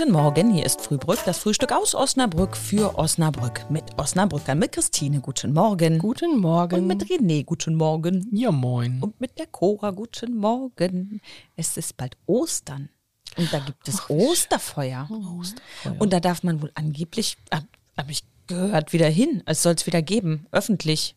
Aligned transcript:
Guten 0.00 0.12
Morgen, 0.12 0.54
hier 0.54 0.64
ist 0.64 0.80
Frühbrück, 0.80 1.18
das 1.26 1.36
Frühstück 1.36 1.72
aus 1.72 1.94
Osnabrück 1.94 2.56
für 2.56 2.98
Osnabrück. 2.98 3.70
Mit 3.70 3.84
Osnabrückern, 3.98 4.58
mit 4.58 4.72
Christine, 4.72 5.20
guten 5.20 5.52
Morgen. 5.52 5.98
Guten 5.98 6.38
Morgen. 6.38 6.76
Und 6.76 6.86
mit 6.86 7.04
René, 7.04 7.44
guten 7.44 7.74
Morgen. 7.74 8.26
Ja, 8.32 8.50
moin. 8.50 9.02
Und 9.02 9.20
mit 9.20 9.38
der 9.38 9.46
Cora, 9.46 9.90
guten 9.90 10.38
Morgen. 10.38 11.20
Es 11.54 11.76
ist 11.76 11.98
bald 11.98 12.16
Ostern. 12.24 12.88
Und 13.36 13.52
da 13.52 13.58
gibt 13.58 13.86
es 13.88 14.08
Osterfeuer. 14.08 15.06
Osterfeuer. 15.10 16.00
Und 16.00 16.14
da 16.14 16.20
darf 16.20 16.44
man 16.44 16.62
wohl 16.62 16.72
angeblich, 16.74 17.36
habe 17.52 17.66
hab 17.98 18.08
ich 18.08 18.22
gehört, 18.46 18.94
wieder 18.94 19.08
hin. 19.08 19.42
Es 19.44 19.62
soll 19.62 19.74
es 19.74 19.86
wieder 19.86 20.00
geben, 20.00 20.46
öffentlich. 20.50 21.14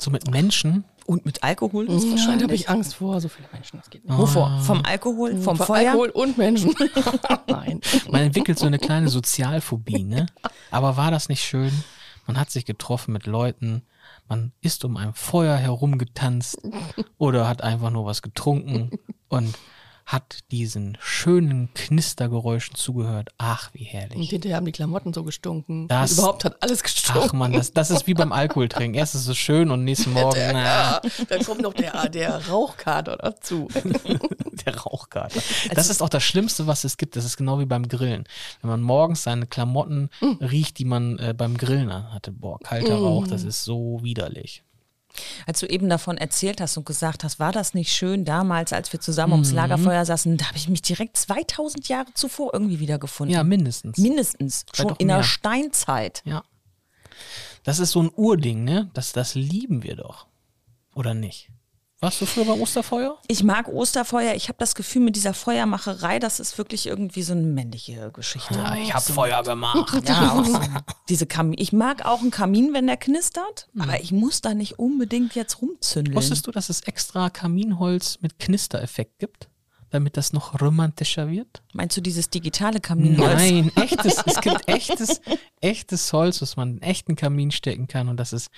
So 0.00 0.10
mit 0.10 0.28
Menschen? 0.28 0.84
Und 1.10 1.26
mit 1.26 1.42
Alkohol 1.42 1.90
ist 1.90 2.04
Ja, 2.04 2.10
wahrscheinlich. 2.12 2.42
habe 2.44 2.54
ich 2.54 2.68
Angst 2.68 2.94
vor, 2.94 3.20
so 3.20 3.28
viele 3.28 3.48
Menschen, 3.52 3.78
das 3.78 3.90
geht 3.90 4.04
nicht. 4.04 4.16
Wovor? 4.16 4.60
Vom 4.64 4.80
Alkohol, 4.84 5.36
vom 5.38 5.56
Vor 5.56 5.66
Feuer? 5.66 5.90
Alkohol 5.90 6.10
und 6.10 6.38
Menschen. 6.38 6.72
Nein. 7.48 7.79
Man 8.20 8.26
entwickelt 8.26 8.58
so 8.58 8.66
eine 8.66 8.78
kleine 8.78 9.08
Sozialphobie, 9.08 10.04
ne? 10.04 10.26
Aber 10.70 10.98
war 10.98 11.10
das 11.10 11.30
nicht 11.30 11.42
schön? 11.42 11.72
Man 12.26 12.38
hat 12.38 12.50
sich 12.50 12.66
getroffen 12.66 13.14
mit 13.14 13.24
Leuten, 13.24 13.80
man 14.28 14.52
ist 14.60 14.84
um 14.84 14.98
ein 14.98 15.14
Feuer 15.14 15.56
herumgetanzt 15.56 16.58
oder 17.16 17.48
hat 17.48 17.62
einfach 17.62 17.88
nur 17.88 18.04
was 18.04 18.20
getrunken 18.20 18.90
und 19.30 19.56
hat 20.12 20.40
diesen 20.50 20.98
schönen 21.00 21.72
Knistergeräuschen 21.74 22.74
zugehört. 22.74 23.28
Ach, 23.38 23.70
wie 23.74 23.84
Und 23.84 23.86
herrlich. 23.92 24.30
hinterher 24.30 24.56
haben 24.56 24.66
die 24.66 24.72
Klamotten 24.72 25.12
so 25.12 25.22
gestunken. 25.22 25.86
Das- 25.86 26.10
Und 26.12 26.18
überhaupt 26.18 26.44
hat 26.44 26.60
alles 26.62 26.82
gestunken. 26.82 27.22
Ach 27.28 27.32
man, 27.32 27.52
das, 27.52 27.72
das 27.72 27.90
ist 27.92 28.06
wie 28.08 28.14
beim 28.14 28.32
Alkoholtrinken. 28.32 28.94
Erst 28.98 29.14
ist 29.14 29.28
es 29.28 29.38
schön 29.38 29.70
und 29.70 29.84
nächsten 29.84 30.12
Morgen, 30.12 30.40
na, 30.52 30.64
Ja, 30.64 31.00
dann 31.28 31.44
kommt 31.44 31.60
noch 31.62 31.74
der, 31.74 32.08
der 32.08 32.48
Rauchkater 32.48 33.18
dazu. 33.18 33.68
der 34.66 34.76
Rauchkater. 34.76 35.40
Das 35.74 35.88
ist 35.88 36.02
auch 36.02 36.08
das 36.08 36.24
Schlimmste, 36.24 36.66
was 36.66 36.82
es 36.84 36.96
gibt. 36.96 37.14
Das 37.14 37.24
ist 37.24 37.36
genau 37.36 37.60
wie 37.60 37.66
beim 37.66 37.86
Grillen. 37.88 38.24
Wenn 38.62 38.70
man 38.70 38.82
morgens 38.82 39.22
seine 39.22 39.46
Klamotten 39.46 40.10
riecht, 40.40 40.78
die 40.78 40.84
man 40.86 41.18
äh, 41.18 41.34
beim 41.36 41.56
Grillen 41.56 41.90
anhatte. 41.90 42.32
Boah, 42.32 42.58
kalter 42.58 42.96
Rauch, 42.96 43.26
das 43.28 43.44
ist 43.44 43.64
so 43.64 44.00
widerlich. 44.02 44.64
Als 45.46 45.60
du 45.60 45.66
eben 45.66 45.88
davon 45.88 46.16
erzählt 46.18 46.60
hast 46.60 46.76
und 46.76 46.86
gesagt 46.86 47.24
hast, 47.24 47.38
war 47.38 47.52
das 47.52 47.74
nicht 47.74 47.92
schön 47.92 48.24
damals, 48.24 48.72
als 48.72 48.92
wir 48.92 49.00
zusammen 49.00 49.32
ums 49.32 49.52
Lagerfeuer 49.52 50.04
saßen, 50.04 50.36
da 50.36 50.46
habe 50.46 50.56
ich 50.56 50.68
mich 50.68 50.82
direkt 50.82 51.16
2000 51.16 51.88
Jahre 51.88 52.12
zuvor 52.14 52.50
irgendwie 52.52 52.80
wiedergefunden. 52.80 53.34
Ja, 53.34 53.44
mindestens. 53.44 53.98
Mindestens. 53.98 54.64
Vielleicht 54.72 54.90
Schon 54.90 54.96
in 54.98 55.08
der. 55.08 55.22
Steinzeit. 55.22 56.22
ja. 56.24 56.42
Das 57.62 57.78
ist 57.78 57.90
so 57.90 58.02
ein 58.02 58.10
Urding, 58.14 58.64
ne? 58.64 58.90
Das, 58.94 59.12
das 59.12 59.34
lieben 59.34 59.82
wir 59.82 59.96
doch. 59.96 60.26
Oder 60.94 61.12
nicht? 61.12 61.50
Warst 62.02 62.18
du 62.22 62.24
früher 62.24 62.46
beim 62.46 62.58
Osterfeuer? 62.62 63.18
Ich 63.28 63.44
mag 63.44 63.68
Osterfeuer. 63.68 64.34
Ich 64.34 64.48
habe 64.48 64.56
das 64.58 64.74
Gefühl, 64.74 65.02
mit 65.02 65.16
dieser 65.16 65.34
Feuermacherei, 65.34 66.18
das 66.18 66.40
ist 66.40 66.56
wirklich 66.56 66.86
irgendwie 66.86 67.22
so 67.22 67.32
eine 67.34 67.42
männliche 67.42 68.10
Geschichte. 68.12 68.54
Ja, 68.54 68.74
ich 68.74 68.94
habe 68.94 69.04
Feuer 69.04 69.42
gemacht. 69.42 70.02
Ja, 70.08 70.32
auch 70.32 70.44
so 70.46 70.58
diese 71.10 71.26
Kamin. 71.26 71.58
Ich 71.58 71.74
mag 71.74 72.06
auch 72.06 72.20
einen 72.22 72.30
Kamin, 72.30 72.72
wenn 72.72 72.86
der 72.86 72.96
knistert, 72.96 73.68
aber 73.78 74.00
ich 74.00 74.12
muss 74.12 74.40
da 74.40 74.54
nicht 74.54 74.78
unbedingt 74.78 75.34
jetzt 75.34 75.60
rumzündeln. 75.60 76.16
Wusstest 76.16 76.46
du, 76.46 76.52
dass 76.52 76.70
es 76.70 76.80
extra 76.82 77.28
Kaminholz 77.28 78.18
mit 78.22 78.38
Knistereffekt 78.38 79.18
gibt? 79.18 79.50
Damit 79.90 80.16
das 80.16 80.32
noch 80.32 80.58
romantischer 80.60 81.28
wird? 81.28 81.62
Meinst 81.74 81.96
du 81.96 82.00
dieses 82.00 82.30
digitale 82.30 82.80
Kaminholz? 82.80 83.34
Nein, 83.34 83.72
echtes. 83.74 84.22
Es 84.24 84.40
gibt 84.40 84.68
echtes, 84.68 85.20
echtes 85.60 86.12
Holz, 86.12 86.40
was 86.40 86.56
man 86.56 86.68
in 86.68 86.74
einen 86.74 86.90
echten 86.90 87.16
Kamin 87.16 87.50
stecken 87.50 87.88
kann 87.88 88.08
und 88.08 88.16
das 88.16 88.32
ist 88.32 88.50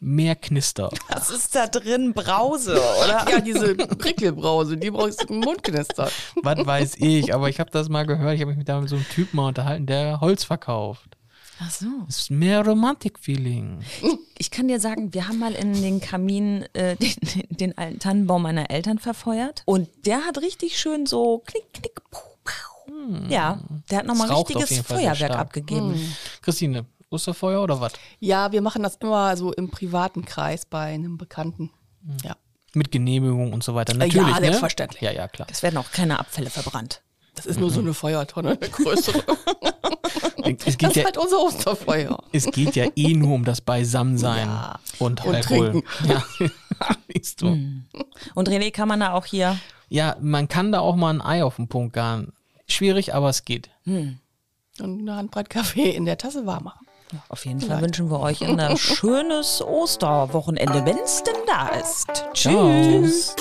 mehr 0.00 0.34
Knister. 0.34 0.90
Was 1.08 1.30
ist 1.30 1.54
da 1.54 1.66
drin? 1.66 2.14
Brause, 2.14 2.80
oder? 3.04 3.26
Ja, 3.30 3.40
diese 3.40 3.74
Prickelbrause, 3.74 4.76
die 4.76 4.90
brauchst 4.90 5.22
du 5.22 5.34
im 5.34 5.40
Mundknister. 5.40 6.10
Was 6.42 6.66
weiß 6.66 6.96
ich, 6.98 7.34
aber 7.34 7.48
ich 7.48 7.60
habe 7.60 7.70
das 7.70 7.88
mal 7.88 8.06
gehört. 8.06 8.34
Ich 8.34 8.40
habe 8.40 8.50
mich 8.50 8.58
mit 8.58 8.68
da 8.68 8.80
mit 8.80 8.88
so 8.88 8.96
einem 8.96 9.08
Typen 9.08 9.36
mal 9.36 9.48
unterhalten, 9.48 9.86
der 9.86 10.20
Holz 10.20 10.44
verkauft. 10.44 11.16
Ach 11.62 11.70
so. 11.70 11.86
Das 12.06 12.20
ist 12.20 12.30
mehr 12.30 12.64
Romantik-Feeling. 12.64 13.80
Ich 14.38 14.50
kann 14.50 14.68
dir 14.68 14.80
sagen, 14.80 15.12
wir 15.12 15.28
haben 15.28 15.38
mal 15.38 15.52
in 15.52 15.82
den 15.82 16.00
Kamin 16.00 16.64
äh, 16.72 16.96
den, 16.96 17.14
den 17.50 17.78
alten 17.78 17.98
Tannenbaum 17.98 18.42
meiner 18.42 18.70
Eltern 18.70 18.98
verfeuert 18.98 19.62
und 19.66 19.88
der 20.06 20.24
hat 20.24 20.38
richtig 20.38 20.78
schön 20.80 21.04
so 21.04 21.42
klick, 21.44 21.70
klick, 21.74 22.00
puh, 22.10 22.18
puh. 22.42 23.26
Ja, 23.28 23.60
der 23.90 23.98
hat 23.98 24.06
nochmal 24.06 24.32
richtiges 24.32 24.78
Feuerwerk 24.80 25.32
abgegeben. 25.32 25.94
Christine, 26.40 26.86
Osterfeuer 27.10 27.62
oder 27.62 27.80
was? 27.80 27.92
Ja, 28.20 28.52
wir 28.52 28.62
machen 28.62 28.82
das 28.82 28.96
immer 28.96 29.36
so 29.36 29.52
im 29.52 29.70
privaten 29.70 30.24
Kreis 30.24 30.64
bei 30.64 30.84
einem 30.84 31.18
Bekannten. 31.18 31.70
Ja. 32.24 32.36
Mit 32.72 32.92
Genehmigung 32.92 33.52
und 33.52 33.64
so 33.64 33.74
weiter. 33.74 33.92
ja, 33.94 33.98
Natürlich, 33.98 34.34
ne? 34.34 34.40
selbstverständlich. 34.40 35.02
Ja, 35.02 35.10
ja, 35.12 35.26
klar. 35.28 35.48
Es 35.50 35.62
werden 35.62 35.76
auch 35.76 35.90
keine 35.90 36.20
Abfälle 36.20 36.50
verbrannt. 36.50 37.02
Das 37.34 37.46
ist 37.46 37.58
nur 37.58 37.70
so 37.70 37.80
eine 37.80 37.94
Feuertonne, 37.94 38.50
eine 38.50 38.70
größere. 38.70 39.22
Es 40.42 40.64
Das 40.64 40.78
geht, 40.78 40.90
ist 40.90 40.96
ja, 40.96 41.04
halt 41.04 41.18
unser 41.18 41.38
Osterfeuer. 41.38 42.18
es 42.32 42.46
geht 42.50 42.74
ja 42.74 42.86
eh 42.96 43.14
nur 43.14 43.34
um 43.34 43.44
das 43.44 43.60
Beisammensein 43.60 44.48
Ja. 44.48 44.80
und, 44.98 45.24
Und 45.24 45.34
Alkohol. 45.34 45.70
trinken. 45.70 45.88
Ja. 46.08 46.24
Siehst 47.14 47.42
du. 47.42 47.46
Und 48.34 48.48
René, 48.48 48.72
kann 48.72 48.88
man 48.88 49.00
da 49.00 49.12
auch 49.12 49.26
hier 49.26 49.58
ja, 49.92 50.16
man 50.20 50.46
kann 50.48 50.70
da 50.72 50.80
auch 50.80 50.94
mal 50.96 51.10
ein 51.12 51.20
Ei 51.20 51.42
auf 51.44 51.56
den 51.56 51.66
Punkt 51.68 51.92
garen. 51.94 52.32
Schwierig, 52.68 53.12
aber 53.14 53.28
es 53.28 53.44
geht. 53.44 53.70
Und 53.84 54.20
eine 54.80 55.16
Handbreit 55.16 55.50
Kaffee 55.50 55.90
in 55.90 56.04
der 56.04 56.16
Tasse 56.16 56.46
warm 56.46 56.64
machen. 56.64 56.86
Auf 57.28 57.46
jeden 57.46 57.60
Fall 57.60 57.80
wünschen 57.80 58.10
wir 58.10 58.20
euch 58.20 58.42
ein 58.44 58.76
schönes 58.76 59.62
Osterwochenende, 59.62 60.84
wenn 60.84 60.98
es 60.98 61.22
denn 61.22 61.34
da 61.46 61.68
ist. 61.68 62.06
Ciao. 62.34 62.70
Tschüss. 62.82 63.34